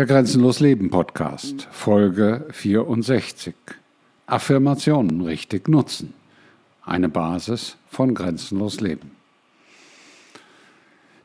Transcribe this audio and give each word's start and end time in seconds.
Der 0.00 0.06
Grenzenlos 0.06 0.60
Leben 0.60 0.88
Podcast, 0.88 1.68
Folge 1.70 2.46
64. 2.52 3.54
Affirmationen 4.24 5.20
richtig 5.20 5.68
nutzen. 5.68 6.14
Eine 6.82 7.10
Basis 7.10 7.76
von 7.90 8.14
Grenzenlos 8.14 8.80
Leben. 8.80 9.10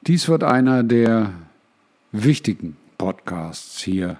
Dies 0.02 0.28
wird 0.28 0.44
einer 0.44 0.84
der 0.84 1.32
wichtigen 2.12 2.76
Podcasts 2.98 3.82
hier 3.82 4.18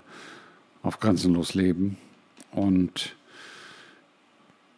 auf 0.84 1.02
Grenzenlos 1.02 1.54
Leben 1.54 1.98
und 2.54 3.18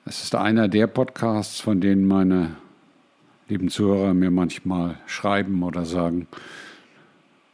es 0.05 0.23
ist 0.23 0.33
einer 0.33 0.69
der 0.69 0.87
Podcasts, 0.87 1.59
von 1.59 1.81
denen 1.81 2.07
meine 2.07 2.55
lieben 3.47 3.69
Zuhörer 3.69 4.15
mir 4.15 4.31
manchmal 4.31 4.97
schreiben 5.05 5.61
oder 5.61 5.85
sagen, 5.85 6.27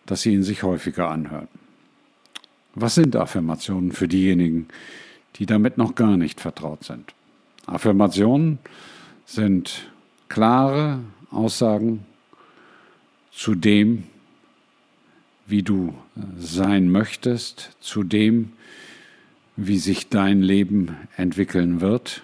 dass 0.06 0.22
sie 0.22 0.34
ihn 0.34 0.44
sich 0.44 0.64
häufiger 0.64 1.10
anhören. 1.10 1.50
Was 2.76 2.96
sind 2.96 3.16
Affirmationen 3.16 3.92
für 3.92 4.08
diejenigen, 4.08 4.68
die 5.36 5.46
damit 5.46 5.78
noch 5.78 5.96
gar 5.96 6.18
nicht 6.18 6.42
vertraut 6.42 6.84
sind? 6.84 7.14
Affirmationen 7.66 8.60
sind 9.26 9.92
klare 10.28 11.00
Aussagen 11.32 12.06
zu 13.32 13.56
dem, 13.56 14.04
wie 15.46 15.64
du 15.64 15.94
sein 16.38 16.90
möchtest, 16.90 17.72
zu 17.80 18.04
dem, 18.04 18.54
wie 19.56 19.78
sich 19.78 20.10
dein 20.10 20.42
Leben 20.42 20.96
entwickeln 21.16 21.82
wird, 21.82 22.24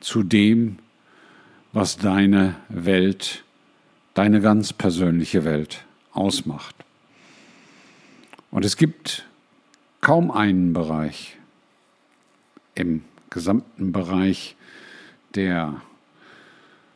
zu 0.00 0.22
dem, 0.22 0.78
was 1.72 1.96
deine 1.96 2.54
Welt, 2.68 3.44
deine 4.14 4.40
ganz 4.40 4.72
persönliche 4.72 5.44
Welt 5.44 5.84
ausmacht. 6.12 6.74
Und 8.50 8.64
es 8.64 8.76
gibt 8.76 9.26
kaum 10.08 10.30
einen 10.30 10.72
Bereich 10.72 11.36
im 12.74 13.04
gesamten 13.28 13.92
Bereich 13.92 14.56
der 15.34 15.82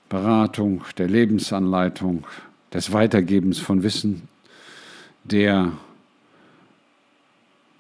Beratung, 0.08 0.82
der 0.96 1.08
Lebensanleitung, 1.08 2.26
des 2.72 2.90
Weitergebens 2.94 3.58
von 3.58 3.82
Wissen, 3.82 4.28
der, 5.24 5.72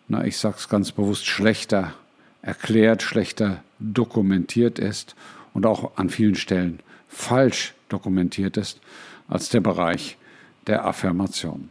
na, 0.06 0.22
ich 0.26 0.36
sag's 0.36 0.68
ganz 0.68 0.92
bewusst, 0.92 1.24
schlechter 1.24 1.94
erklärt, 2.42 3.00
schlechter 3.00 3.64
dokumentiert 3.78 4.78
ist 4.78 5.16
und 5.54 5.64
auch 5.64 5.96
an 5.96 6.10
vielen 6.10 6.34
Stellen 6.34 6.80
falsch 7.08 7.72
dokumentiert 7.88 8.58
ist 8.58 8.82
als 9.28 9.48
der 9.48 9.62
Bereich 9.62 10.18
der 10.66 10.84
Affirmation. 10.84 11.70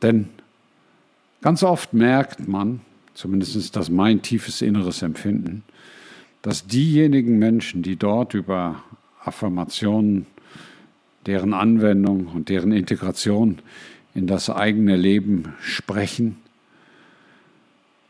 Denn 0.00 0.28
Ganz 1.46 1.62
oft 1.62 1.92
merkt 1.92 2.48
man, 2.48 2.80
zumindest 3.14 3.54
ist 3.54 3.76
das 3.76 3.88
mein 3.88 4.20
tiefes 4.20 4.62
inneres 4.62 5.02
Empfinden, 5.02 5.62
dass 6.42 6.66
diejenigen 6.66 7.38
Menschen, 7.38 7.82
die 7.82 7.94
dort 7.94 8.34
über 8.34 8.82
Affirmationen, 9.24 10.26
deren 11.24 11.54
Anwendung 11.54 12.26
und 12.26 12.48
deren 12.48 12.72
Integration 12.72 13.60
in 14.12 14.26
das 14.26 14.50
eigene 14.50 14.96
Leben 14.96 15.54
sprechen, 15.60 16.38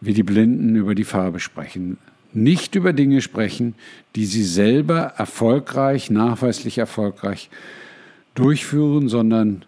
wie 0.00 0.14
die 0.14 0.22
Blinden 0.22 0.74
über 0.74 0.94
die 0.94 1.04
Farbe 1.04 1.38
sprechen, 1.38 1.98
nicht 2.32 2.74
über 2.74 2.94
Dinge 2.94 3.20
sprechen, 3.20 3.74
die 4.14 4.24
sie 4.24 4.44
selber 4.44 5.12
erfolgreich, 5.18 6.08
nachweislich 6.10 6.78
erfolgreich 6.78 7.50
durchführen, 8.34 9.10
sondern 9.10 9.66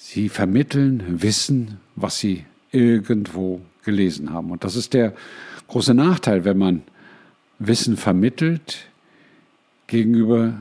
Sie 0.00 0.28
vermitteln 0.28 1.20
Wissen, 1.22 1.80
was 1.96 2.18
sie 2.18 2.44
irgendwo 2.70 3.60
gelesen 3.82 4.32
haben. 4.32 4.52
Und 4.52 4.62
das 4.62 4.76
ist 4.76 4.94
der 4.94 5.12
große 5.66 5.92
Nachteil, 5.92 6.44
wenn 6.44 6.56
man 6.56 6.82
Wissen 7.58 7.96
vermittelt 7.96 8.86
gegenüber 9.88 10.54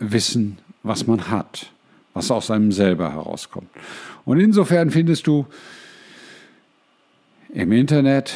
Wissen, 0.00 0.58
was 0.82 1.06
man 1.06 1.30
hat, 1.30 1.70
was 2.14 2.32
aus 2.32 2.50
einem 2.50 2.72
selber 2.72 3.12
herauskommt. 3.12 3.70
Und 4.24 4.40
insofern 4.40 4.90
findest 4.90 5.28
du 5.28 5.46
im 7.50 7.70
Internet 7.70 8.34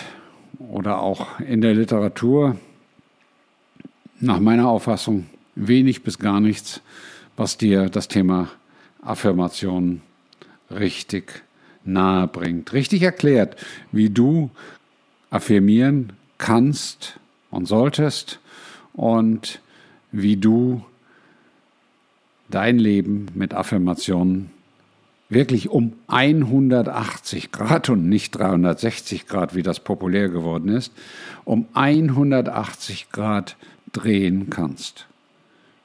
oder 0.58 1.00
auch 1.00 1.40
in 1.40 1.60
der 1.62 1.74
Literatur 1.74 2.56
nach 4.20 4.38
meiner 4.38 4.68
Auffassung 4.68 5.26
wenig 5.56 6.04
bis 6.04 6.20
gar 6.20 6.40
nichts, 6.40 6.80
was 7.36 7.58
dir 7.58 7.90
das 7.90 8.06
Thema 8.06 8.48
Affirmation 9.02 10.00
richtig 10.70 11.42
nahe 11.84 12.26
bringt, 12.26 12.72
richtig 12.72 13.02
erklärt, 13.02 13.56
wie 13.92 14.10
du 14.10 14.50
affirmieren 15.30 16.12
kannst 16.38 17.18
und 17.50 17.66
solltest 17.66 18.40
und 18.92 19.60
wie 20.12 20.36
du 20.36 20.84
dein 22.50 22.78
Leben 22.78 23.26
mit 23.34 23.54
Affirmationen 23.54 24.50
wirklich 25.28 25.68
um 25.68 25.92
180 26.06 27.52
Grad 27.52 27.90
und 27.90 28.08
nicht 28.08 28.32
360 28.32 29.26
Grad, 29.26 29.54
wie 29.54 29.62
das 29.62 29.80
populär 29.80 30.28
geworden 30.28 30.68
ist, 30.68 30.92
um 31.44 31.66
180 31.74 33.10
Grad 33.10 33.56
drehen 33.92 34.48
kannst. 34.48 35.06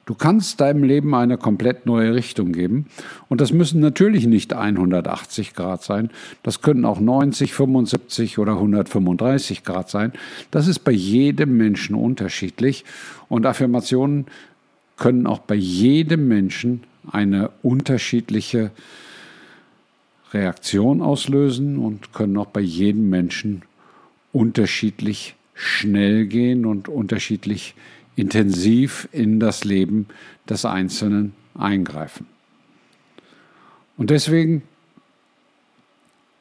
Du 0.06 0.14
kannst 0.14 0.60
deinem 0.60 0.84
Leben 0.84 1.14
eine 1.14 1.38
komplett 1.38 1.86
neue 1.86 2.14
Richtung 2.14 2.52
geben. 2.52 2.86
Und 3.28 3.40
das 3.40 3.52
müssen 3.52 3.80
natürlich 3.80 4.26
nicht 4.26 4.52
180 4.52 5.54
Grad 5.54 5.82
sein. 5.82 6.10
Das 6.42 6.60
können 6.60 6.84
auch 6.84 7.00
90, 7.00 7.54
75 7.54 8.38
oder 8.38 8.52
135 8.52 9.64
Grad 9.64 9.88
sein. 9.88 10.12
Das 10.50 10.68
ist 10.68 10.80
bei 10.80 10.92
jedem 10.92 11.56
Menschen 11.56 11.94
unterschiedlich. 11.94 12.84
Und 13.28 13.46
Affirmationen 13.46 14.26
können 14.98 15.26
auch 15.26 15.38
bei 15.38 15.54
jedem 15.54 16.28
Menschen 16.28 16.82
eine 17.10 17.50
unterschiedliche 17.62 18.70
Reaktion 20.32 21.00
auslösen 21.00 21.78
und 21.78 22.12
können 22.12 22.36
auch 22.36 22.46
bei 22.46 22.60
jedem 22.60 23.08
Menschen 23.08 23.62
unterschiedlich 24.32 25.34
schnell 25.54 26.26
gehen 26.26 26.66
und 26.66 26.88
unterschiedlich 26.88 27.74
intensiv 28.16 29.08
in 29.12 29.40
das 29.40 29.64
Leben 29.64 30.06
des 30.48 30.64
Einzelnen 30.64 31.34
eingreifen. 31.54 32.26
Und 33.96 34.10
deswegen 34.10 34.62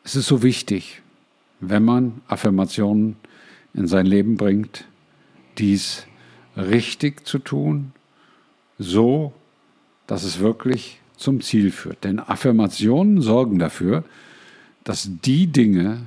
ist 0.03 0.16
es 0.16 0.28
so 0.28 0.44
wichtig, 0.44 1.01
wenn 1.59 1.83
man 1.83 2.22
Affirmationen 2.28 3.16
in 3.73 3.88
sein 3.88 4.06
Leben 4.06 4.38
bringt, 4.38 4.85
dies 5.57 6.06
richtig 6.57 7.25
zu 7.25 7.39
tun, 7.39 7.94
so 8.78 9.33
dass 10.07 10.23
es 10.23 10.39
wirklich 10.39 11.00
zum 11.16 11.41
Ziel 11.41 11.72
führt. 11.72 12.03
Denn 12.03 12.19
Affirmationen 12.19 13.22
sorgen 13.22 13.59
dafür, 13.59 14.03
dass 14.83 15.09
die 15.23 15.47
Dinge, 15.47 16.01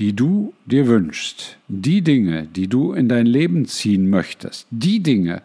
die 0.00 0.16
du 0.16 0.54
dir 0.64 0.86
wünschst, 0.86 1.58
die 1.68 2.00
Dinge, 2.00 2.46
die 2.46 2.68
du 2.68 2.94
in 2.94 3.06
dein 3.06 3.26
Leben 3.26 3.66
ziehen 3.66 4.08
möchtest, 4.08 4.66
die 4.70 5.02
Dinge, 5.02 5.42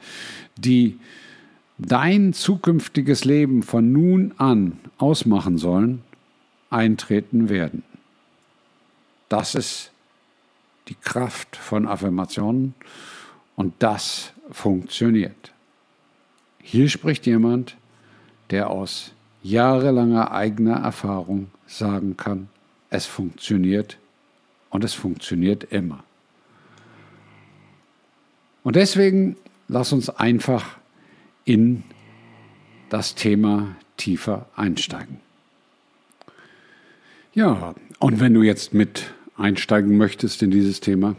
die 0.55 0.97
dein 1.77 2.31
zukünftiges 2.31 3.25
Leben 3.25 3.63
von 3.63 3.91
nun 3.91 4.33
an 4.37 4.79
ausmachen 4.97 5.57
sollen, 5.57 6.03
eintreten 6.69 7.49
werden. 7.49 7.83
Das 9.27 9.55
ist 9.55 9.91
die 10.87 10.95
Kraft 10.95 11.57
von 11.57 11.85
Affirmationen 11.85 12.75
und 13.57 13.73
das 13.79 14.31
funktioniert. 14.51 15.51
Hier 16.61 16.87
spricht 16.87 17.25
jemand, 17.25 17.75
der 18.51 18.69
aus 18.69 19.11
jahrelanger 19.43 20.31
eigener 20.31 20.77
Erfahrung 20.77 21.47
sagen 21.67 22.15
kann, 22.15 22.47
es 22.89 23.05
funktioniert 23.05 23.97
und 24.75 24.83
es 24.83 24.93
funktioniert 24.93 25.63
immer. 25.63 26.03
Und 28.63 28.75
deswegen 28.75 29.37
lass 29.69 29.93
uns 29.93 30.09
einfach 30.09 30.77
in 31.45 31.83
das 32.89 33.15
Thema 33.15 33.77
tiefer 33.95 34.47
einsteigen. 34.57 35.21
Ja, 37.33 37.73
und 37.99 38.19
wenn 38.19 38.33
du 38.33 38.43
jetzt 38.43 38.73
mit 38.73 39.13
einsteigen 39.37 39.95
möchtest 39.95 40.43
in 40.43 40.51
dieses 40.51 40.81
Thema, 40.81 41.15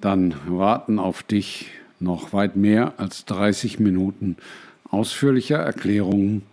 dann 0.00 0.34
warten 0.46 0.98
auf 0.98 1.22
dich 1.22 1.66
noch 1.98 2.32
weit 2.32 2.56
mehr 2.56 2.94
als 2.96 3.26
30 3.26 3.78
Minuten 3.78 4.38
ausführlicher 4.88 5.58
Erklärungen 5.58 6.44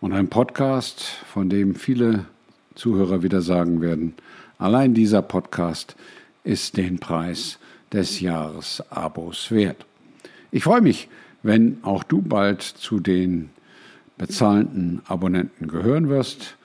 und 0.00 0.14
ein 0.14 0.28
Podcast, 0.28 1.02
von 1.02 1.50
dem 1.50 1.74
viele 1.74 2.24
Zuhörer 2.74 3.22
wieder 3.22 3.42
sagen 3.42 3.82
werden, 3.82 4.14
Allein 4.58 4.92
dieser 4.92 5.22
Podcast 5.22 5.94
ist 6.42 6.76
den 6.76 6.98
Preis 6.98 7.60
des 7.92 8.18
Jahresabos 8.18 9.52
wert. 9.52 9.86
Ich 10.50 10.64
freue 10.64 10.80
mich, 10.80 11.08
wenn 11.44 11.78
auch 11.82 12.02
du 12.02 12.22
bald 12.22 12.62
zu 12.62 12.98
den 12.98 13.50
bezahlten 14.16 15.00
Abonnenten 15.06 15.68
gehören 15.68 16.08
wirst 16.08 16.56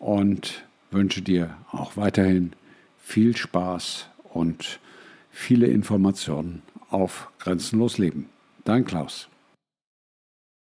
und 0.00 0.64
wünsche 0.90 1.22
dir 1.22 1.56
auch 1.70 1.96
weiterhin 1.96 2.52
viel 2.98 3.36
Spaß 3.36 4.08
und 4.24 4.80
viele 5.30 5.68
Informationen 5.68 6.62
auf 6.90 7.30
Grenzenlos 7.38 7.98
Leben. 7.98 8.28
Dein 8.64 8.84
Klaus. 8.84 9.28